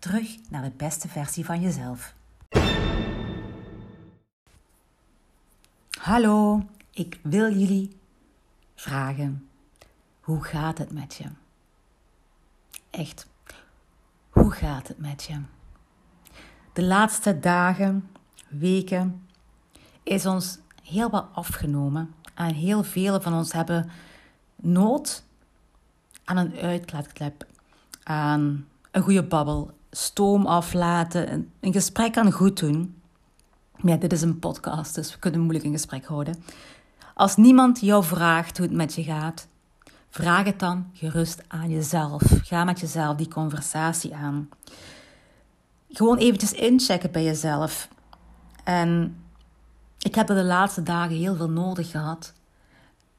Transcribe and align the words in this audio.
Terug 0.00 0.36
naar 0.48 0.62
de 0.62 0.72
beste 0.76 1.08
versie 1.08 1.44
van 1.44 1.60
jezelf. 1.60 2.14
Hallo, 5.90 6.62
ik 6.90 7.18
wil 7.22 7.52
jullie 7.52 7.96
vragen: 8.74 9.48
hoe 10.20 10.44
gaat 10.44 10.78
het 10.78 10.92
met 10.92 11.14
je? 11.14 11.24
Echt, 12.90 13.26
hoe 14.30 14.50
gaat 14.50 14.88
het 14.88 14.98
met 14.98 15.22
je? 15.22 15.40
De 16.72 16.84
laatste 16.84 17.40
dagen, 17.40 18.10
weken 18.48 19.26
is 20.02 20.26
ons 20.26 20.58
heel 20.82 21.10
wat 21.10 21.28
afgenomen 21.32 22.14
en 22.34 22.54
heel 22.54 22.82
veel 22.82 23.20
van 23.20 23.34
ons 23.34 23.52
hebben 23.52 23.90
nood 24.56 25.24
aan 26.24 26.36
een 26.36 26.56
uitlaatklep, 26.56 27.46
aan 28.02 28.66
een 28.90 29.02
goede 29.02 29.24
babbel, 29.24 29.78
stoom 29.90 30.46
aflaten, 30.46 31.50
een 31.60 31.72
gesprek 31.72 32.12
kan 32.12 32.32
goed 32.32 32.58
doen. 32.58 32.94
Ja, 33.82 33.96
dit 33.96 34.12
is 34.12 34.22
een 34.22 34.38
podcast, 34.38 34.94
dus 34.94 35.12
we 35.12 35.18
kunnen 35.18 35.40
moeilijk 35.40 35.64
een 35.64 35.72
gesprek 35.72 36.04
houden. 36.04 36.42
Als 37.14 37.36
niemand 37.36 37.80
jou 37.80 38.04
vraagt 38.04 38.56
hoe 38.56 38.66
het 38.66 38.76
met 38.76 38.94
je 38.94 39.02
gaat, 39.02 39.46
vraag 40.10 40.44
het 40.44 40.58
dan 40.58 40.90
gerust 40.92 41.42
aan 41.48 41.70
jezelf. 41.70 42.22
Ga 42.42 42.64
met 42.64 42.80
jezelf 42.80 43.16
die 43.16 43.28
conversatie 43.28 44.14
aan. 44.14 44.48
Gewoon 45.90 46.16
eventjes 46.16 46.52
inchecken 46.52 47.10
bij 47.10 47.24
jezelf. 47.24 47.88
En 48.64 49.16
ik 49.98 50.14
heb 50.14 50.28
er 50.28 50.34
de 50.34 50.44
laatste 50.44 50.82
dagen 50.82 51.16
heel 51.16 51.36
veel 51.36 51.50
nodig 51.50 51.90
gehad. 51.90 52.32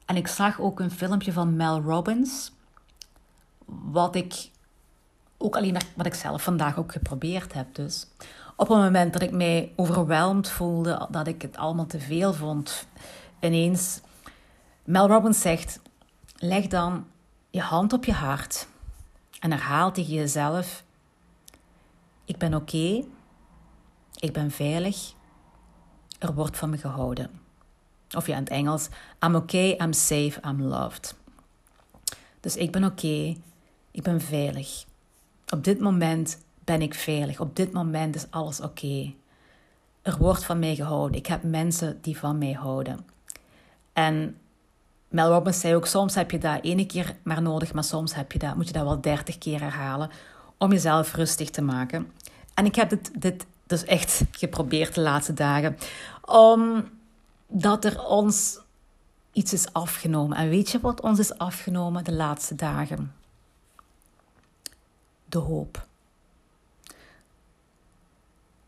En 0.06 0.16
ik 0.16 0.28
zag 0.28 0.60
ook 0.60 0.80
een 0.80 0.90
filmpje 0.90 1.32
van 1.32 1.56
Mel 1.56 1.80
Robbins, 1.80 2.52
wat 3.66 4.14
ik 4.14 4.50
ook 5.42 5.56
alleen 5.56 5.76
wat 5.94 6.06
ik 6.06 6.14
zelf 6.14 6.42
vandaag 6.42 6.78
ook 6.78 6.92
geprobeerd 6.92 7.52
heb. 7.52 7.74
Dus 7.74 8.06
op 8.56 8.68
het 8.68 8.78
moment 8.78 9.12
dat 9.12 9.22
ik 9.22 9.30
mij 9.30 9.72
overweldigd 9.76 10.48
voelde, 10.48 11.06
dat 11.10 11.26
ik 11.26 11.42
het 11.42 11.56
allemaal 11.56 11.86
te 11.86 12.00
veel 12.00 12.34
vond, 12.34 12.86
ineens. 13.40 14.00
Mel 14.84 15.08
Robbins 15.08 15.40
zegt: 15.40 15.80
leg 16.36 16.66
dan 16.66 17.06
je 17.50 17.60
hand 17.60 17.92
op 17.92 18.04
je 18.04 18.12
hart 18.12 18.68
en 19.40 19.50
herhaal 19.50 19.92
tegen 19.92 20.12
jezelf: 20.12 20.84
Ik 22.24 22.38
ben 22.38 22.54
oké, 22.54 23.04
ik 24.16 24.32
ben 24.32 24.50
veilig, 24.50 25.12
er 26.18 26.34
wordt 26.34 26.56
van 26.56 26.70
me 26.70 26.78
gehouden. 26.78 27.30
Of 28.16 28.26
ja, 28.26 28.36
in 28.36 28.42
het 28.42 28.52
Engels: 28.52 28.88
I'm 29.20 29.34
okay, 29.34 29.70
I'm 29.70 29.92
safe, 29.92 30.40
I'm 30.48 30.62
loved. 30.62 31.14
Dus 32.40 32.56
ik 32.56 32.72
ben 32.72 32.84
oké, 32.84 33.36
ik 33.90 34.02
ben 34.02 34.20
veilig. 34.20 34.84
Op 35.52 35.64
dit 35.64 35.80
moment 35.80 36.38
ben 36.64 36.82
ik 36.82 36.94
veilig. 36.94 37.40
Op 37.40 37.56
dit 37.56 37.72
moment 37.72 38.14
is 38.14 38.26
alles 38.30 38.60
oké. 38.60 39.12
Er 40.02 40.16
wordt 40.18 40.44
van 40.44 40.58
mij 40.58 40.74
gehouden. 40.74 41.16
Ik 41.16 41.26
heb 41.26 41.42
mensen 41.42 41.98
die 42.00 42.18
van 42.18 42.38
mij 42.38 42.52
houden. 42.52 43.06
En 43.92 44.36
Mel 45.08 45.32
Robbins 45.32 45.60
zei 45.60 45.74
ook, 45.74 45.86
soms 45.86 46.14
heb 46.14 46.30
je 46.30 46.38
dat 46.38 46.62
ene 46.62 46.86
keer 46.86 47.16
maar 47.22 47.42
nodig, 47.42 47.72
maar 47.72 47.84
soms 47.84 48.14
heb 48.14 48.32
je 48.32 48.38
dat, 48.38 48.56
moet 48.56 48.66
je 48.66 48.72
dat 48.72 48.84
wel 48.84 49.00
dertig 49.00 49.38
keer 49.38 49.60
herhalen 49.60 50.10
om 50.58 50.72
jezelf 50.72 51.14
rustig 51.14 51.50
te 51.50 51.62
maken. 51.62 52.12
En 52.54 52.64
ik 52.64 52.74
heb 52.74 52.88
dit, 52.88 53.22
dit 53.22 53.46
dus 53.66 53.84
echt 53.84 54.22
geprobeerd 54.30 54.94
de 54.94 55.00
laatste 55.00 55.34
dagen, 55.34 55.76
omdat 56.24 57.84
er 57.84 58.04
ons 58.04 58.58
iets 59.32 59.52
is 59.52 59.72
afgenomen. 59.72 60.36
En 60.36 60.48
weet 60.48 60.70
je 60.70 60.80
wat 60.80 61.00
ons 61.00 61.18
is 61.18 61.38
afgenomen 61.38 62.04
de 62.04 62.12
laatste 62.12 62.54
dagen? 62.54 63.21
De 65.32 65.38
hoop. 65.38 65.86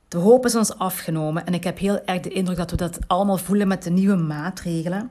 De 0.08 0.18
hoop 0.18 0.44
is 0.44 0.54
ons 0.54 0.78
afgenomen 0.78 1.46
en 1.46 1.54
ik 1.54 1.64
heb 1.64 1.78
heel 1.78 2.04
erg 2.04 2.20
de 2.20 2.28
indruk 2.28 2.56
dat 2.56 2.70
we 2.70 2.76
dat 2.76 2.98
allemaal 3.06 3.36
voelen 3.36 3.68
met 3.68 3.82
de 3.82 3.90
nieuwe 3.90 4.16
maatregelen. 4.16 5.10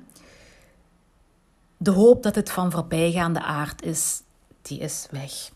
De 1.78 1.91
hoop 1.91 2.24
dat 2.24 2.36
het 2.36 2.52
van 2.52 2.72
voorbijgaande 2.72 3.41
aard 3.41 3.81
is, 3.81 4.22
die 4.62 4.80
is 4.80 5.08
weg. 5.12 5.52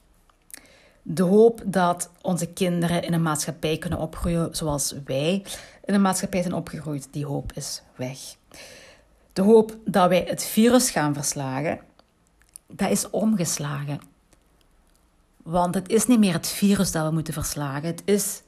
De 1.02 1.24
hoop 1.24 1.62
dat 1.66 2.10
onze 2.22 2.48
kinderen 2.48 3.04
in 3.04 3.14
een 3.14 3.22
maatschappij 3.22 3.78
kunnen 3.78 4.00
opgroeien 4.00 4.56
zoals 4.56 4.96
wij 5.06 5.46
in 5.86 5.94
een 5.94 6.02
maatschappij 6.02 6.42
zijn 6.42 6.54
opgegroeid, 6.54 7.08
die 7.12 7.26
hoop 7.26 7.52
is 7.54 7.82
weg. 7.96 8.20
De 9.34 9.42
hoop 9.42 9.78
dat 9.86 10.10
wij 10.10 10.24
het 10.28 10.44
virus 10.44 10.90
gaan 10.90 11.14
verslagen, 11.14 11.80
dat 12.68 12.90
is 12.90 13.10
omgeslagen. 13.10 14.16
Want 15.48 15.76
het 15.76 15.90
is 15.90 16.08
niet 16.08 16.20
meer 16.20 16.34
het 16.34 16.48
virus 16.48 16.92
dat 16.92 17.06
we 17.06 17.14
moeten 17.14 17.34
verslagen, 17.34 17.88
het 17.88 18.02
is 18.06 18.42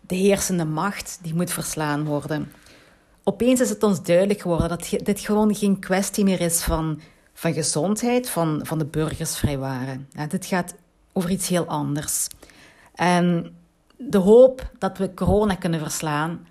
de 0.00 0.14
heersende 0.14 0.64
macht 0.64 1.18
die 1.22 1.34
moet 1.34 1.50
verslaan 1.50 2.04
worden. 2.04 2.52
Opeens 3.22 3.60
is 3.60 3.68
het 3.68 3.82
ons 3.82 4.02
duidelijk 4.02 4.40
geworden 4.40 4.68
dat 4.68 4.88
dit 5.02 5.20
gewoon 5.20 5.54
geen 5.54 5.78
kwestie 5.78 6.24
meer 6.24 6.40
is 6.40 6.62
van, 6.62 7.00
van 7.34 7.52
gezondheid, 7.52 8.28
van, 8.28 8.60
van 8.62 8.78
de 8.78 8.84
burgers 8.84 9.36
vrijwaren. 9.36 10.08
Ja, 10.10 10.26
dit 10.26 10.46
gaat 10.46 10.74
over 11.12 11.30
iets 11.30 11.48
heel 11.48 11.66
anders. 11.66 12.26
En 12.94 13.56
de 13.96 14.18
hoop 14.18 14.70
dat 14.78 14.98
we 14.98 15.14
corona 15.14 15.54
kunnen 15.54 15.80
verslaan, 15.80 16.46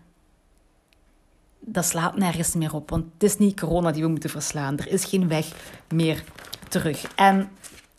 dat 1.60 1.86
slaat 1.86 2.18
nergens 2.18 2.56
meer 2.56 2.74
op. 2.74 2.90
Want 2.90 3.06
het 3.14 3.24
is 3.24 3.38
niet 3.38 3.60
corona 3.60 3.92
die 3.92 4.04
we 4.04 4.10
moeten 4.10 4.30
verslaan. 4.30 4.78
Er 4.78 4.88
is 4.88 5.06
geen 5.06 5.28
weg 5.28 5.48
meer 5.94 6.24
terug. 6.70 7.16
En 7.16 7.50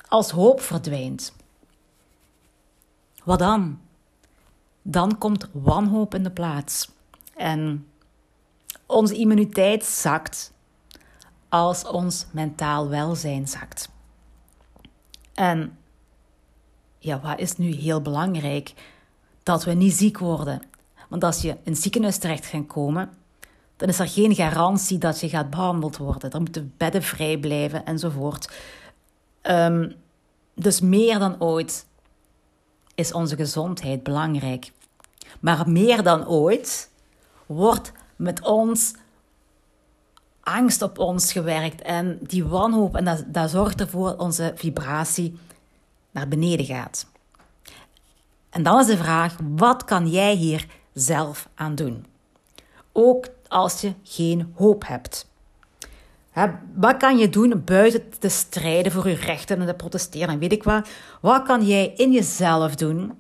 als 0.09 0.31
hoop 0.31 0.61
verdwijnt, 0.61 1.33
wat 3.25 3.39
dan? 3.39 3.81
Dan 4.83 5.19
komt 5.19 5.49
wanhoop 5.53 6.15
in 6.15 6.23
de 6.23 6.31
plaats. 6.31 6.91
En 7.37 7.87
onze 8.87 9.17
immuniteit 9.17 9.85
zakt 9.85 10.53
als 11.49 11.85
ons 11.87 12.27
mentaal 12.31 12.89
welzijn 12.89 13.49
zakt. 13.49 13.89
En 15.35 15.79
ja, 16.99 17.21
wat 17.21 17.39
is 17.39 17.57
nu 17.57 17.71
heel 17.71 18.01
belangrijk? 18.01 18.75
Dat 19.43 19.65
we 19.65 19.73
niet 19.73 19.93
ziek 19.93 20.19
worden. 20.19 20.63
Want 21.09 21.25
als 21.25 21.43
je 21.43 21.49
in 21.49 21.73
het 21.73 21.83
ziekenhuis 21.83 22.19
terecht 22.19 22.47
gaat 22.47 22.67
komen, 22.67 23.13
dan 23.77 23.89
is 23.89 23.99
er 23.99 24.09
geen 24.09 24.35
garantie 24.35 24.99
dat 24.99 25.21
je 25.21 25.29
gaat 25.29 25.51
behandeld 25.51 25.97
worden. 25.97 26.31
Dan 26.31 26.43
moeten 26.43 26.75
bedden 26.77 27.03
vrij 27.03 27.39
blijven 27.39 27.85
enzovoort. 27.85 28.53
Um, 29.43 29.95
dus 30.55 30.81
meer 30.81 31.19
dan 31.19 31.41
ooit 31.41 31.87
is 32.95 33.13
onze 33.13 33.37
gezondheid 33.37 34.03
belangrijk. 34.03 34.73
Maar 35.41 35.71
meer 35.71 36.03
dan 36.03 36.29
ooit 36.29 36.91
wordt 37.47 37.93
met 38.17 38.43
ons 38.43 38.95
angst 40.41 40.83
op 40.83 40.99
ons 40.99 41.33
gewerkt 41.33 41.83
en 41.83 42.19
die 42.23 42.45
wanhoop. 42.45 42.97
En 42.97 43.05
dat, 43.05 43.25
dat 43.27 43.51
zorgt 43.51 43.81
ervoor 43.81 44.09
dat 44.09 44.19
onze 44.19 44.53
vibratie 44.55 45.39
naar 46.11 46.29
beneden 46.29 46.67
gaat. 46.67 47.07
En 48.51 48.63
dan 48.63 48.81
is 48.81 48.87
de 48.87 48.97
vraag: 48.97 49.37
wat 49.57 49.85
kan 49.85 50.09
jij 50.09 50.35
hier 50.35 50.67
zelf 50.93 51.49
aan 51.55 51.75
doen? 51.75 52.07
Ook 52.93 53.29
als 53.49 53.81
je 53.81 53.93
geen 54.03 54.53
hoop 54.57 54.87
hebt. 54.87 55.27
Wat 56.75 56.97
kan 56.97 57.19
je 57.19 57.29
doen 57.29 57.63
buiten 57.65 58.19
te 58.19 58.29
strijden 58.29 58.93
voor 58.93 59.09
je 59.09 59.15
rechten 59.15 59.61
en 59.61 59.67
te 59.67 59.75
protesteren 59.75 60.29
en 60.29 60.39
weet 60.39 60.53
ik 60.53 60.63
wat? 60.63 60.89
Wat 61.21 61.43
kan 61.43 61.67
jij 61.67 61.93
in 61.97 62.13
jezelf 62.13 62.75
doen, 62.75 63.13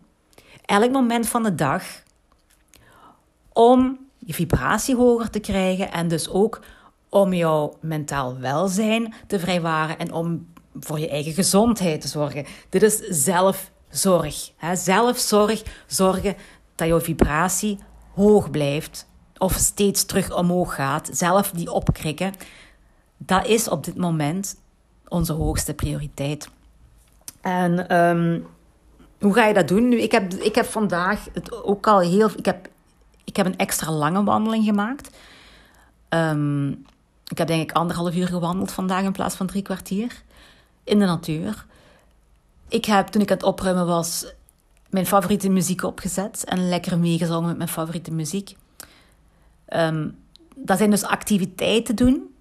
elk 0.64 0.90
moment 0.90 1.28
van 1.28 1.42
de 1.42 1.54
dag, 1.54 1.82
om 3.52 3.98
je 4.18 4.34
vibratie 4.34 4.96
hoger 4.96 5.30
te 5.30 5.40
krijgen 5.40 5.92
en 5.92 6.08
dus 6.08 6.28
ook 6.28 6.60
om 7.08 7.32
jouw 7.32 7.76
mentaal 7.80 8.38
welzijn 8.38 9.14
te 9.26 9.38
vrijwaren 9.38 9.98
en 9.98 10.12
om 10.12 10.46
voor 10.80 10.98
je 10.98 11.08
eigen 11.08 11.32
gezondheid 11.32 12.00
te 12.00 12.08
zorgen. 12.08 12.46
Dit 12.68 12.82
is 12.82 12.98
zelfzorg. 12.98 14.50
Zelfzorg, 14.72 15.62
zorgen 15.86 16.36
dat 16.74 16.88
jouw 16.88 17.00
vibratie 17.00 17.78
hoog 18.14 18.50
blijft 18.50 19.06
of 19.38 19.52
steeds 19.52 20.04
terug 20.04 20.36
omhoog 20.36 20.74
gaat. 20.74 21.08
Zelf 21.12 21.50
die 21.50 21.72
opkrikken. 21.72 22.32
Dat 23.26 23.46
is 23.46 23.68
op 23.68 23.84
dit 23.84 23.96
moment 23.96 24.56
onze 25.08 25.32
hoogste 25.32 25.74
prioriteit. 25.74 26.48
En 27.40 27.96
um, 27.96 28.46
hoe 29.20 29.34
ga 29.34 29.46
je 29.46 29.54
dat 29.54 29.68
doen? 29.68 29.88
Nu, 29.88 30.00
ik, 30.00 30.12
heb, 30.12 30.32
ik 30.32 30.54
heb 30.54 30.66
vandaag 30.66 31.26
ook 31.62 31.86
al 31.86 32.00
heel... 32.00 32.30
Ik 32.36 32.44
heb, 32.44 32.68
ik 33.24 33.36
heb 33.36 33.46
een 33.46 33.56
extra 33.56 33.92
lange 33.92 34.24
wandeling 34.24 34.64
gemaakt. 34.64 35.16
Ehm, 36.08 36.68
ik 37.28 37.38
heb 37.38 37.46
denk 37.46 37.62
ik 37.62 37.76
anderhalf 37.76 38.14
uur 38.14 38.26
gewandeld 38.26 38.72
vandaag 38.72 39.04
in 39.04 39.12
plaats 39.12 39.34
van 39.34 39.46
drie 39.46 39.62
kwartier. 39.62 40.22
In 40.84 40.98
de 40.98 41.04
natuur. 41.04 41.66
Ik 42.68 42.84
heb, 42.84 43.06
toen 43.06 43.22
ik 43.22 43.30
aan 43.30 43.36
het 43.36 43.46
opruimen 43.46 43.86
was, 43.86 44.32
mijn 44.90 45.06
favoriete 45.06 45.48
muziek 45.48 45.82
opgezet. 45.82 46.44
En 46.44 46.68
lekker 46.68 46.98
meegezongen 46.98 47.48
met 47.48 47.56
mijn 47.56 47.68
favoriete 47.68 48.12
muziek. 48.12 48.56
Um, 49.68 50.18
dat 50.56 50.78
zijn 50.78 50.90
dus 50.90 51.04
activiteiten 51.04 51.96
doen 51.96 52.33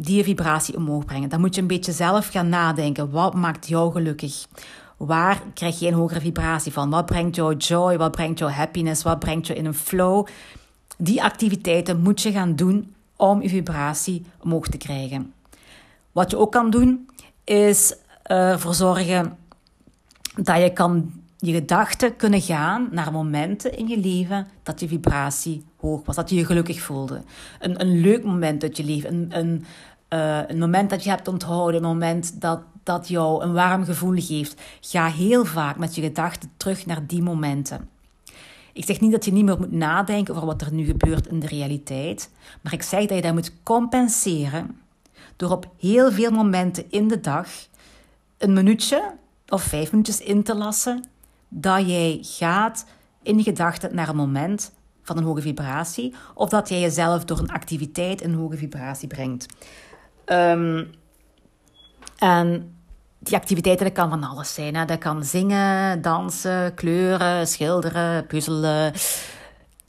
die 0.00 0.24
vibratie 0.24 0.76
omhoog 0.76 1.04
brengen. 1.04 1.28
Dan 1.28 1.40
moet 1.40 1.54
je 1.54 1.60
een 1.60 1.66
beetje 1.66 1.92
zelf 1.92 2.28
gaan 2.28 2.48
nadenken. 2.48 3.10
Wat 3.10 3.34
maakt 3.34 3.68
jou 3.68 3.92
gelukkig? 3.92 4.46
Waar 4.96 5.42
krijg 5.54 5.78
je 5.78 5.86
een 5.86 5.94
hogere 5.94 6.20
vibratie 6.20 6.72
van? 6.72 6.90
Wat 6.90 7.06
brengt 7.06 7.36
jou 7.36 7.56
joy? 7.56 7.96
Wat 7.96 8.10
brengt 8.10 8.38
jou 8.38 8.50
happiness? 8.50 9.02
Wat 9.02 9.18
brengt 9.18 9.46
je 9.46 9.54
in 9.54 9.66
een 9.66 9.74
flow? 9.74 10.26
Die 10.98 11.22
activiteiten 11.22 12.00
moet 12.00 12.22
je 12.22 12.32
gaan 12.32 12.56
doen 12.56 12.94
om 13.16 13.42
je 13.42 13.48
vibratie 13.48 14.24
omhoog 14.42 14.68
te 14.68 14.76
krijgen. 14.76 15.32
Wat 16.12 16.30
je 16.30 16.36
ook 16.38 16.52
kan 16.52 16.70
doen, 16.70 17.08
is 17.44 17.94
ervoor 18.22 18.74
zorgen 18.74 19.38
dat 20.36 20.60
je 20.60 20.72
kan 20.72 21.12
je 21.38 21.52
gedachten 21.52 22.16
kunnen 22.16 22.40
gaan 22.40 22.88
naar 22.90 23.12
momenten 23.12 23.76
in 23.76 23.88
je 23.88 23.98
leven 23.98 24.46
dat 24.62 24.80
je 24.80 24.88
vibratie 24.88 25.64
hoog 25.80 26.04
was, 26.04 26.16
dat 26.16 26.30
je 26.30 26.36
je 26.36 26.44
gelukkig 26.44 26.80
voelde. 26.80 27.22
Een, 27.58 27.80
een 27.80 28.00
leuk 28.00 28.24
moment 28.24 28.62
uit 28.62 28.76
je 28.76 28.84
leven, 28.84 29.14
een, 29.14 29.38
een, 29.38 29.64
uh, 30.08 30.48
een 30.48 30.58
moment 30.58 30.90
dat 30.90 31.04
je 31.04 31.10
hebt 31.10 31.28
onthouden, 31.28 31.82
een 31.82 31.88
moment 31.88 32.40
dat, 32.40 32.60
dat 32.82 33.08
jou 33.08 33.42
een 33.42 33.52
warm 33.52 33.84
gevoel 33.84 34.20
geeft. 34.20 34.60
Ga 34.80 35.06
heel 35.06 35.44
vaak 35.44 35.76
met 35.76 35.94
je 35.94 36.02
gedachten 36.02 36.50
terug 36.56 36.86
naar 36.86 37.06
die 37.06 37.22
momenten. 37.22 37.88
Ik 38.72 38.84
zeg 38.84 39.00
niet 39.00 39.12
dat 39.12 39.24
je 39.24 39.32
niet 39.32 39.44
meer 39.44 39.58
moet 39.58 39.72
nadenken 39.72 40.34
over 40.34 40.46
wat 40.46 40.62
er 40.62 40.72
nu 40.72 40.84
gebeurt 40.84 41.26
in 41.26 41.40
de 41.40 41.46
realiteit, 41.46 42.30
maar 42.60 42.72
ik 42.72 42.82
zeg 42.82 43.06
dat 43.06 43.16
je 43.16 43.22
dat 43.22 43.32
moet 43.32 43.52
compenseren 43.62 44.80
door 45.36 45.50
op 45.50 45.68
heel 45.78 46.12
veel 46.12 46.30
momenten 46.30 46.84
in 46.90 47.08
de 47.08 47.20
dag 47.20 47.48
een 48.38 48.52
minuutje 48.52 49.14
of 49.48 49.62
vijf 49.62 49.90
minuutjes 49.90 50.20
in 50.20 50.42
te 50.42 50.54
lassen 50.54 51.04
dat 51.48 51.88
jij 51.88 52.18
gaat 52.22 52.86
in 53.22 53.36
je 53.36 53.42
gedachten 53.42 53.94
naar 53.94 54.08
een 54.08 54.16
moment 54.16 54.72
van 55.08 55.16
een 55.16 55.24
hoge 55.24 55.40
vibratie, 55.40 56.14
of 56.34 56.48
dat 56.48 56.68
jij 56.68 56.80
jezelf 56.80 57.24
door 57.24 57.38
een 57.38 57.50
activiteit 57.50 58.22
een 58.22 58.34
hoge 58.34 58.56
vibratie 58.56 59.08
brengt. 59.08 59.46
Um, 60.26 60.90
en 62.18 62.76
die 63.18 63.36
activiteiten, 63.36 63.86
dat 63.86 63.94
kan 63.94 64.08
van 64.08 64.24
alles 64.24 64.54
zijn. 64.54 64.86
Dat 64.86 64.98
kan 64.98 65.24
zingen, 65.24 66.02
dansen, 66.02 66.74
kleuren, 66.74 67.46
schilderen, 67.46 68.26
puzzelen, 68.26 68.92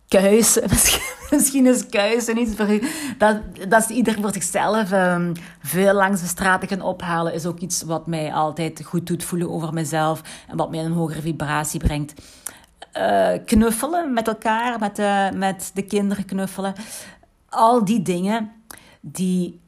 kuisen. 0.08 0.64
Misschien 1.32 1.66
is 1.66 1.86
kuisen 1.86 2.38
iets 2.38 2.56
voor 2.56 2.70
u. 2.70 2.82
Dat, 3.18 3.42
dat 3.68 3.82
is 3.82 3.96
ieder 3.96 4.14
voor 4.22 4.34
zichzelf. 4.34 4.92
Um, 4.92 5.34
veel 5.62 5.94
langs 5.94 6.22
de 6.22 6.28
straten 6.28 6.68
gaan 6.68 6.82
ophalen 6.82 7.34
is 7.34 7.46
ook 7.46 7.60
iets 7.60 7.82
wat 7.82 8.08
mij 8.08 8.34
altijd 8.34 8.84
goed 8.86 9.08
doet 9.08 9.24
voelen 9.24 9.50
over 9.50 9.74
mezelf. 9.74 10.22
En 10.48 10.58
wat 10.58 10.72
mij 10.72 10.80
een 10.80 10.92
hogere 10.92 11.22
vibratie 11.22 11.80
brengt. 11.80 12.14
Uh, 13.00 13.32
knuffelen 13.46 14.14
met 14.14 14.28
elkaar, 14.28 14.80
met 14.80 14.96
de, 14.96 15.32
met 15.36 15.72
de 15.74 15.82
kinderen 15.82 16.26
knuffelen. 16.26 16.74
Al 17.50 17.86
die 17.86 18.02
dingen 18.02 18.52
die 19.02 19.60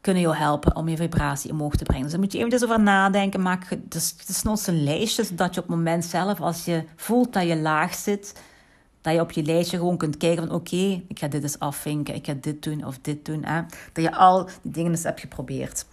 kunnen 0.00 0.22
jou 0.22 0.36
helpen 0.36 0.76
om 0.76 0.88
je 0.88 0.96
vibratie 0.96 1.50
omhoog 1.50 1.76
te 1.76 1.84
brengen. 1.84 2.02
Dus 2.02 2.12
daar 2.12 2.20
moet 2.20 2.32
je 2.32 2.38
even 2.38 2.62
over 2.62 2.80
nadenken. 2.80 3.42
Maak 3.42 3.78
dus, 3.82 4.16
desnoods 4.26 4.66
een 4.66 4.84
lijstje, 4.84 5.24
zodat 5.24 5.54
je 5.54 5.60
op 5.60 5.66
het 5.66 5.76
moment 5.76 6.04
zelf, 6.04 6.40
als 6.40 6.64
je 6.64 6.84
voelt 6.96 7.32
dat 7.32 7.46
je 7.46 7.56
laag 7.56 7.94
zit, 7.94 8.42
dat 9.00 9.14
je 9.14 9.20
op 9.20 9.30
je 9.30 9.42
lijstje 9.42 9.76
gewoon 9.76 9.96
kunt 9.96 10.16
kijken 10.16 10.46
van 10.46 10.56
oké, 10.56 11.02
ik 11.08 11.18
ga 11.18 11.28
dit 11.28 11.42
eens 11.42 11.58
afvinken, 11.58 12.14
ik 12.14 12.26
ga 12.26 12.34
dit 12.40 12.62
doen 12.62 12.84
of 12.84 12.98
dit 13.02 13.24
doen. 13.24 13.44
Hè? 13.44 13.60
Dat 13.92 14.04
je 14.04 14.14
al 14.14 14.44
die 14.44 14.72
dingen 14.72 14.90
eens 14.90 15.02
hebt 15.02 15.20
geprobeerd. 15.20 15.86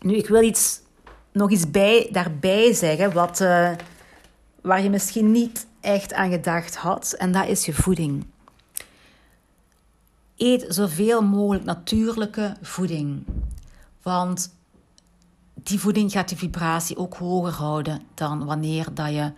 Nu, 0.00 0.14
ik 0.14 0.28
wil 0.28 0.42
iets, 0.42 0.80
nog 1.32 1.50
iets 1.50 1.70
bij, 1.70 2.08
daarbij 2.12 2.72
zeggen 2.72 3.12
wat, 3.12 3.40
uh, 3.40 3.70
waar 4.60 4.82
je 4.82 4.90
misschien 4.90 5.32
niet 5.32 5.66
echt 5.80 6.14
aan 6.14 6.30
gedacht 6.30 6.76
had. 6.76 7.12
En 7.12 7.32
dat 7.32 7.46
is 7.46 7.64
je 7.64 7.74
voeding. 7.74 8.26
Eet 10.36 10.64
zoveel 10.68 11.22
mogelijk 11.22 11.64
natuurlijke 11.64 12.56
voeding. 12.62 13.24
Want 14.02 14.54
die 15.54 15.80
voeding 15.80 16.12
gaat 16.12 16.30
je 16.30 16.36
vibratie 16.36 16.96
ook 16.96 17.14
hoger 17.14 17.52
houden 17.52 18.02
dan 18.14 18.44
wanneer 18.44 18.94
dat 18.94 19.08
je 19.08 19.32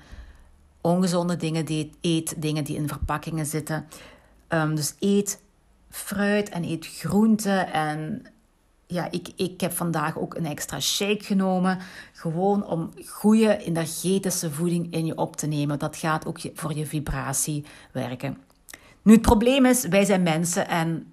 ongezonde 0.81 1.37
dingen 1.37 1.91
eet, 2.01 2.43
dingen 2.43 2.65
die 2.65 2.77
in 2.77 2.89
verpakkingen 2.89 3.47
zitten. 3.47 3.87
Um, 4.49 4.75
dus 4.75 4.95
eet 4.99 5.41
fruit 5.91 6.49
en 6.49 6.65
eet 6.65 6.87
groenten. 6.87 7.73
En 7.73 8.27
ja, 8.91 9.11
ik, 9.11 9.29
ik 9.37 9.61
heb 9.61 9.73
vandaag 9.73 10.19
ook 10.19 10.35
een 10.35 10.47
extra 10.47 10.81
shake 10.81 11.25
genomen. 11.25 11.79
Gewoon 12.13 12.67
om 12.67 12.91
goede 13.07 13.57
energetische 13.57 14.51
voeding 14.51 14.93
in 14.93 15.07
je 15.07 15.17
op 15.17 15.37
te 15.37 15.47
nemen. 15.47 15.79
Dat 15.79 15.97
gaat 15.97 16.27
ook 16.27 16.39
voor 16.55 16.75
je 16.75 16.87
vibratie 16.87 17.65
werken. 17.93 18.37
Nu, 19.03 19.13
het 19.13 19.23
probleem 19.23 19.67
is, 19.67 19.87
wij 19.87 20.05
zijn 20.05 20.23
mensen 20.23 20.69
en 20.69 21.13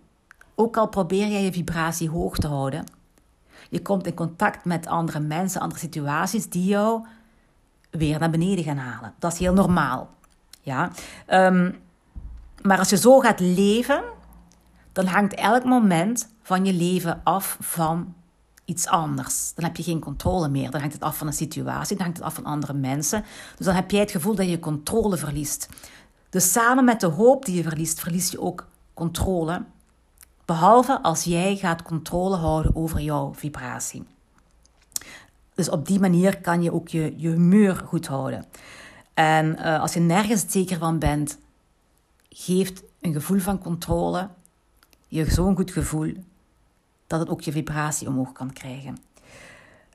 ook 0.55 0.77
al 0.77 0.87
probeer 0.87 1.27
jij 1.27 1.43
je 1.43 1.51
vibratie 1.51 2.09
hoog 2.09 2.37
te 2.37 2.47
houden, 2.47 2.85
je 3.69 3.81
komt 3.81 4.07
in 4.07 4.13
contact 4.13 4.65
met 4.65 4.87
andere 4.87 5.19
mensen, 5.19 5.61
andere 5.61 5.79
situaties 5.79 6.49
die 6.49 6.65
jou 6.65 7.05
weer 7.89 8.19
naar 8.19 8.29
beneden 8.29 8.63
gaan 8.63 8.77
halen. 8.77 9.13
Dat 9.19 9.33
is 9.33 9.39
heel 9.39 9.53
normaal. 9.53 10.09
Ja? 10.61 10.91
Um, 11.27 11.75
maar 12.61 12.77
als 12.77 12.89
je 12.89 12.97
zo 12.97 13.19
gaat 13.19 13.39
leven, 13.39 14.03
dan 14.97 15.05
hangt 15.05 15.33
elk 15.33 15.63
moment 15.63 16.29
van 16.41 16.65
je 16.65 16.73
leven 16.73 17.21
af 17.23 17.57
van 17.59 18.15
iets 18.65 18.87
anders. 18.87 19.53
Dan 19.53 19.65
heb 19.65 19.75
je 19.75 19.83
geen 19.83 19.99
controle 19.99 20.49
meer. 20.49 20.71
Dan 20.71 20.79
hangt 20.79 20.95
het 20.95 21.03
af 21.03 21.17
van 21.17 21.27
een 21.27 21.33
situatie, 21.33 21.95
dan 21.95 22.05
hangt 22.05 22.17
het 22.17 22.27
af 22.27 22.33
van 22.33 22.45
andere 22.45 22.73
mensen. 22.73 23.23
Dus 23.57 23.65
dan 23.65 23.75
heb 23.75 23.91
jij 23.91 23.99
het 23.99 24.11
gevoel 24.11 24.35
dat 24.35 24.49
je 24.49 24.59
controle 24.59 25.17
verliest. 25.17 25.69
Dus 26.29 26.51
samen 26.51 26.85
met 26.85 26.99
de 26.99 27.07
hoop 27.07 27.45
die 27.45 27.55
je 27.55 27.63
verliest, 27.63 27.99
verlies 27.99 28.31
je 28.31 28.41
ook 28.41 28.67
controle. 28.93 29.63
Behalve 30.45 31.01
als 31.01 31.23
jij 31.23 31.55
gaat 31.55 31.81
controle 31.81 32.35
houden 32.35 32.75
over 32.75 32.99
jouw 32.99 33.33
vibratie. 33.33 34.03
Dus 35.55 35.69
op 35.69 35.87
die 35.87 35.99
manier 35.99 36.41
kan 36.41 36.61
je 36.61 36.73
ook 36.73 36.87
je, 36.87 37.13
je 37.17 37.29
humeur 37.29 37.75
goed 37.75 38.07
houden. 38.07 38.45
En 39.13 39.57
uh, 39.59 39.81
als 39.81 39.93
je 39.93 39.99
nergens 39.99 40.45
zeker 40.47 40.77
van 40.77 40.99
bent, 40.99 41.37
geeft 42.29 42.83
een 43.01 43.13
gevoel 43.13 43.39
van 43.39 43.59
controle 43.59 44.29
je 45.07 45.25
zo'n 45.25 45.55
goed 45.55 45.71
gevoel 45.71 46.13
dat 47.07 47.19
het 47.19 47.29
ook 47.29 47.41
je 47.41 47.51
vibratie 47.51 48.07
omhoog 48.07 48.31
kan 48.31 48.53
krijgen. 48.53 48.97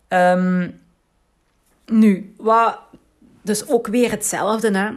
Um, 0.08 0.80
nu, 1.86 2.34
wat, 2.36 2.78
dus 3.42 3.68
ook 3.68 3.86
weer 3.86 4.10
hetzelfde. 4.10 4.78
Hè? 4.78 4.90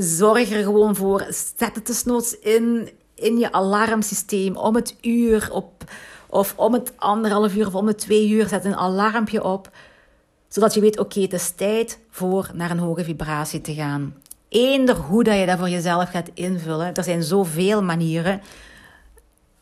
Zorg 0.00 0.50
er 0.50 0.62
gewoon 0.62 0.96
voor. 0.96 1.26
Zet 1.56 1.74
het 1.74 1.86
desnoods 1.86 2.38
in, 2.38 2.90
in 3.14 3.38
je 3.38 3.52
alarmsysteem 3.52 4.56
om 4.56 4.74
het 4.74 4.96
uur 5.00 5.48
op 5.52 5.84
of 6.30 6.54
om 6.56 6.72
het 6.72 6.92
anderhalf 6.96 7.54
uur 7.54 7.66
of 7.66 7.74
om 7.74 7.86
het 7.86 7.98
twee 7.98 8.30
uur 8.30 8.48
zet 8.48 8.64
een 8.64 8.76
alarmpje 8.76 9.44
op. 9.44 9.70
Zodat 10.48 10.74
je 10.74 10.80
weet, 10.80 10.98
oké, 10.98 11.20
het 11.20 11.32
is 11.32 11.50
tijd 11.50 11.98
voor 12.10 12.50
naar 12.54 12.70
een 12.70 12.78
hoge 12.78 13.04
vibratie 13.04 13.60
te 13.60 13.74
gaan. 13.74 14.14
Eender 14.48 14.96
hoe 14.96 15.24
dat 15.24 15.38
je 15.38 15.46
dat 15.46 15.58
voor 15.58 15.68
jezelf 15.68 16.10
gaat 16.10 16.30
invullen. 16.34 16.94
Er 16.94 17.04
zijn 17.04 17.22
zoveel 17.22 17.82
manieren. 17.82 18.40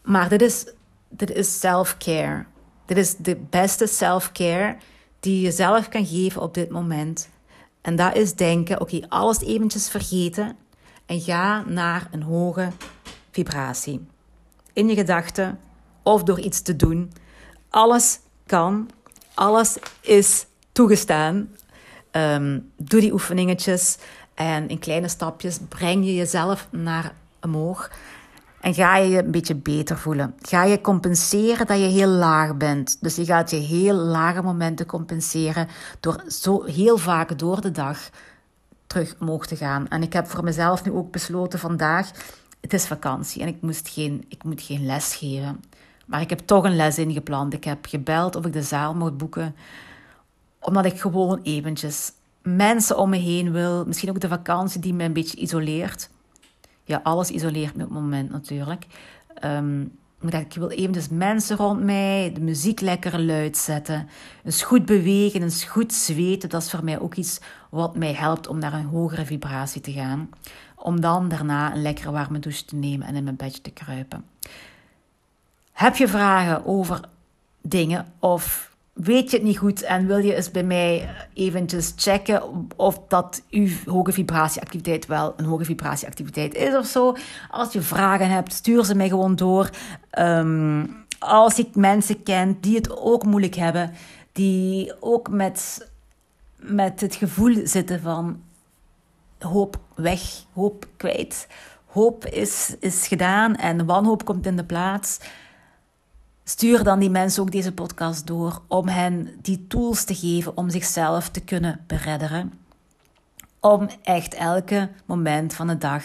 Maar 0.07 0.29
dit 0.29 0.43
is, 0.43 0.67
dit 1.09 1.31
is 1.31 1.59
self-care. 1.61 2.45
Dit 2.85 2.97
is 2.97 3.17
de 3.17 3.37
beste 3.51 3.87
self-care 3.87 4.77
die 5.21 5.41
je 5.41 5.51
zelf 5.51 5.89
kan 5.89 6.07
geven 6.07 6.43
op 6.43 6.55
dit 6.55 6.71
moment. 6.71 7.29
En 7.81 7.97
dat 7.97 8.17
is 8.17 8.35
denken, 8.35 8.81
oké, 8.81 9.01
alles 9.09 9.41
eventjes 9.41 9.89
vergeten 9.89 10.57
en 11.07 11.21
ga 11.21 11.65
naar 11.67 12.09
een 12.11 12.23
hoge 12.23 12.69
vibratie. 13.31 14.07
In 14.73 14.89
je 14.89 14.95
gedachten, 14.95 15.61
of 16.03 16.23
door 16.23 16.41
iets 16.41 16.61
te 16.61 16.77
doen. 16.77 17.13
Alles 17.71 18.19
kan, 18.47 18.91
alles 19.35 19.77
is 20.01 20.47
toegestaan. 20.73 21.51
Um, 22.13 22.73
doe 22.77 23.01
die 23.01 23.13
oefeningetjes 23.13 23.99
en 24.35 24.69
in 24.69 24.79
kleine 24.79 25.09
stapjes 25.09 25.59
breng 25.69 26.05
je 26.05 26.15
jezelf 26.15 26.69
naar 26.71 27.15
omhoog. 27.41 27.91
En 28.61 28.75
ga 28.75 28.97
je 28.97 29.09
je 29.09 29.25
een 29.25 29.31
beetje 29.31 29.55
beter 29.55 29.99
voelen. 29.99 30.35
Ga 30.41 30.65
je 30.65 30.81
compenseren 30.81 31.67
dat 31.67 31.79
je 31.79 31.87
heel 31.87 32.09
laag 32.09 32.57
bent. 32.57 32.97
Dus 33.01 33.17
je 33.17 33.25
gaat 33.25 33.51
je 33.51 33.57
heel 33.57 33.95
lage 33.95 34.43
momenten 34.43 34.87
compenseren 34.87 35.69
door 36.01 36.25
zo 36.29 36.65
heel 36.65 36.99
vaak 36.99 37.39
door 37.39 37.61
de 37.61 37.71
dag 37.71 38.11
terug 38.87 39.15
omhoog 39.21 39.47
te 39.47 39.57
gaan. 39.57 39.89
En 39.89 40.03
ik 40.03 40.13
heb 40.13 40.27
voor 40.27 40.45
mezelf 40.45 40.85
nu 40.85 40.93
ook 40.93 41.11
besloten 41.11 41.59
vandaag, 41.59 42.11
het 42.61 42.73
is 42.73 42.87
vakantie 42.87 43.43
en 43.43 43.49
ik, 43.49 43.61
moest 43.61 43.89
geen, 43.89 44.25
ik 44.29 44.45
moet 44.45 44.63
geen 44.63 44.87
les 44.87 45.15
geven. 45.15 45.61
Maar 46.07 46.21
ik 46.21 46.31
heb 46.31 46.39
toch 46.39 46.65
een 46.65 46.77
les 46.77 46.99
ingepland. 46.99 47.53
Ik 47.53 47.65
heb 47.65 47.87
gebeld 47.87 48.37
of 48.37 48.47
ik 48.47 48.53
de 48.53 48.63
zaal 48.63 48.95
mocht 48.95 49.17
boeken. 49.17 49.57
Omdat 50.61 50.85
ik 50.85 51.01
gewoon 51.01 51.41
eventjes 51.43 52.13
mensen 52.43 52.99
om 52.99 53.11
me 53.11 53.17
heen 53.17 53.53
wil. 53.53 53.85
Misschien 53.87 54.11
ook 54.11 54.21
de 54.21 54.29
vakantie 54.29 54.81
die 54.81 54.95
me 54.95 55.05
een 55.05 55.13
beetje 55.13 55.37
isoleert. 55.37 56.11
Ja, 56.87 57.01
alles 57.03 57.31
isoleert 57.31 57.77
me 57.77 57.83
op 57.83 57.91
het 57.91 57.99
moment 57.99 58.31
natuurlijk. 58.31 58.87
Um, 59.45 59.93
ik 60.21 60.55
wil 60.55 60.71
even 60.71 60.93
dus 60.93 61.09
mensen 61.09 61.57
rond 61.57 61.83
mij, 61.83 62.31
de 62.35 62.41
muziek 62.41 62.81
lekker 62.81 63.21
luid 63.21 63.57
zetten. 63.57 64.09
Eens 64.45 64.63
goed 64.63 64.87
bewegen, 64.87 65.43
eens 65.43 65.65
goed 65.65 65.93
zweten. 65.93 66.49
Dat 66.49 66.63
is 66.63 66.71
voor 66.71 66.85
mij 66.85 67.01
ook 67.01 67.15
iets 67.15 67.41
wat 67.71 67.97
mij 67.97 68.13
helpt 68.13 68.47
om 68.47 68.59
naar 68.59 68.73
een 68.73 68.85
hogere 68.85 69.25
vibratie 69.25 69.81
te 69.81 69.93
gaan. 69.93 70.31
Om 70.75 71.01
dan 71.01 71.29
daarna 71.29 71.75
een 71.75 71.83
lekkere 71.83 72.11
warme 72.11 72.39
douche 72.39 72.65
te 72.65 72.77
nemen 72.77 73.07
en 73.07 73.15
in 73.15 73.25
mijn 73.25 73.37
bedje 73.37 73.61
te 73.61 73.71
kruipen. 73.71 74.25
Heb 75.73 75.97
je 75.97 76.09
vragen 76.09 76.67
over 76.67 77.01
dingen 77.61 78.13
of 78.19 78.76
weet 78.97 79.31
je 79.31 79.37
het 79.37 79.47
niet 79.47 79.59
goed 79.59 79.83
en 79.83 80.07
wil 80.07 80.19
je 80.19 80.35
eens 80.35 80.51
bij 80.51 80.63
mij 80.63 81.15
eventjes 81.35 81.93
checken 81.97 82.43
of 82.77 83.01
dat 83.09 83.43
uw 83.51 83.69
hoge 83.87 84.13
vibratieactiviteit 84.13 85.07
wel 85.07 85.35
een 85.37 85.45
hoge 85.45 85.65
vibratieactiviteit 85.65 86.55
is 86.55 86.75
of 86.75 86.87
zo. 86.87 87.17
Als 87.51 87.73
je 87.73 87.81
vragen 87.81 88.29
hebt, 88.29 88.53
stuur 88.53 88.85
ze 88.85 88.95
mij 88.95 89.09
gewoon 89.09 89.37
door. 89.37 89.71
Um, 90.19 91.05
als 91.19 91.59
ik 91.59 91.75
mensen 91.75 92.23
ken 92.23 92.59
die 92.61 92.77
het 92.77 92.97
ook 92.97 93.25
moeilijk 93.25 93.55
hebben, 93.55 93.93
die 94.33 94.93
ook 95.01 95.31
met, 95.31 95.89
met 96.57 97.01
het 97.01 97.15
gevoel 97.15 97.61
zitten 97.65 98.01
van 98.01 98.43
hoop 99.39 99.79
weg, 99.95 100.21
hoop 100.53 100.87
kwijt. 100.97 101.49
Hoop 101.87 102.27
is, 102.27 102.77
is 102.81 103.07
gedaan 103.07 103.57
en 103.57 103.87
wanhoop 103.87 104.25
komt 104.25 104.47
in 104.47 104.57
de 104.57 104.65
plaats 104.65 105.19
Stuur 106.49 106.83
dan 106.83 106.99
die 106.99 107.11
mensen 107.11 107.43
ook 107.43 107.51
deze 107.51 107.73
podcast 107.73 108.27
door 108.27 108.63
om 108.69 108.89
hen 108.89 109.29
die 109.43 109.67
tools 109.67 110.05
te 110.05 110.15
geven 110.15 110.57
om 110.57 110.71
zichzelf 110.71 111.29
te 111.29 111.41
kunnen 111.41 111.81
beredderen. 111.87 112.53
Om 113.61 113.89
echt 114.03 114.35
elke 114.35 114.91
moment 115.05 115.55
van 115.55 115.67
de 115.67 115.79
dag 115.79 116.05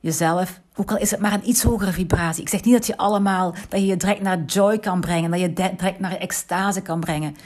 jezelf, 0.00 0.60
ook 0.76 0.90
al 0.90 0.98
is 0.98 1.10
het 1.10 1.20
maar 1.20 1.32
een 1.32 1.48
iets 1.48 1.62
hogere 1.62 1.92
vibratie. 1.92 2.42
Ik 2.42 2.48
zeg 2.48 2.64
niet 2.64 2.74
dat 2.74 2.86
je 2.86 2.96
allemaal, 2.96 3.54
dat 3.68 3.80
je 3.80 3.86
je 3.86 3.96
direct 3.96 4.22
naar 4.22 4.44
joy 4.44 4.78
kan 4.78 5.00
brengen, 5.00 5.30
dat 5.30 5.40
je 5.40 5.52
direct 5.52 5.98
naar 5.98 6.16
extase 6.16 6.80
kan 6.80 7.00
brengen. 7.00 7.36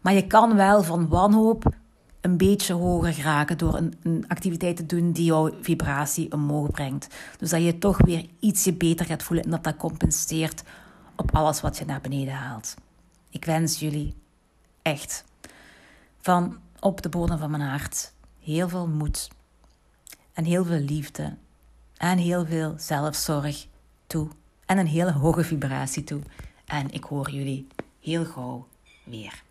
Maar 0.00 0.14
je 0.14 0.26
kan 0.26 0.56
wel 0.56 0.82
van 0.82 1.08
wanhoop 1.08 1.64
een 2.20 2.36
beetje 2.36 2.72
hoger 2.72 3.12
geraken 3.12 3.58
door 3.58 3.74
een, 3.76 3.94
een, 4.02 4.24
activiteit 4.28 4.76
te 4.76 4.86
doen 4.86 5.12
die 5.12 5.24
jouw 5.24 5.50
vibratie 5.60 6.32
omhoog 6.32 6.70
brengt. 6.70 7.14
Dus 7.38 7.50
dat 7.50 7.62
je 7.62 7.78
toch 7.78 7.98
weer 8.04 8.26
ietsje 8.40 8.72
beter 8.72 9.06
gaat 9.06 9.22
voelen 9.22 9.44
en 9.44 9.50
dat 9.50 9.64
dat 9.64 9.76
compenseert 9.76 10.62
op 11.16 11.34
alles 11.34 11.60
wat 11.60 11.78
je 11.78 11.84
naar 11.84 12.00
beneden 12.00 12.34
haalt. 12.34 12.74
Ik 13.30 13.44
wens 13.44 13.78
jullie 13.78 14.14
echt 14.82 15.24
van 16.20 16.58
op 16.80 17.02
de 17.02 17.08
bodem 17.08 17.38
van 17.38 17.50
mijn 17.50 17.62
hart 17.62 18.12
heel 18.40 18.68
veel 18.68 18.88
moed 18.88 19.28
en 20.32 20.44
heel 20.44 20.64
veel 20.64 20.80
liefde 20.80 21.36
en 21.96 22.18
heel 22.18 22.46
veel 22.46 22.74
zelfzorg 22.78 23.66
toe 24.06 24.28
en 24.66 24.78
een 24.78 24.86
hele 24.86 25.12
hoge 25.12 25.44
vibratie 25.44 26.04
toe. 26.04 26.22
En 26.64 26.90
ik 26.90 27.04
hoor 27.04 27.30
jullie 27.30 27.66
heel 28.00 28.24
gauw 28.24 28.66
weer. 29.04 29.42